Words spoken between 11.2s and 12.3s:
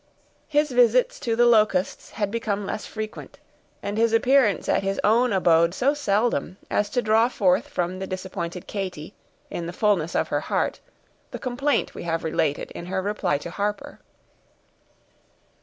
the complaint we have